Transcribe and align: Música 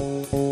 Música 0.00 0.51